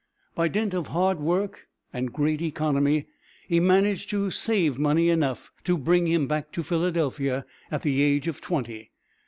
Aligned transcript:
By 0.33 0.47
dint 0.47 0.73
of 0.73 0.87
hard 0.87 1.19
work 1.19 1.67
and 1.93 2.11
great 2.11 2.41
economy, 2.41 3.05
he 3.47 3.59
managed 3.59 4.09
to 4.09 4.31
save 4.31 4.79
money 4.79 5.09
enough 5.11 5.51
to 5.65 5.77
bring 5.77 6.07
him 6.07 6.25
back 6.25 6.51
to 6.53 6.63
Philadelphia, 6.63 7.45
at 7.69 7.83
the 7.83 8.01
age 8.01 8.27
of 8.27 8.41
twenty. 8.41 8.93